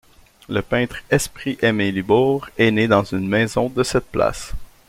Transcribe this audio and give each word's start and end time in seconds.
Le 0.49 0.63
peintre 0.63 0.95
Esprit-Aimé 1.11 1.91
Libour 1.91 2.49
est 2.57 2.71
né 2.71 2.87
dans 2.87 3.03
une 3.03 3.27
maison 3.27 3.69
de 3.69 3.83
cette 3.83 4.07
place. 4.07 4.51